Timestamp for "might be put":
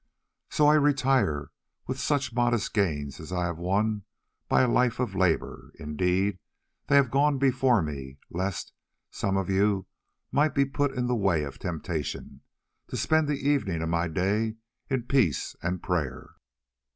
10.31-10.91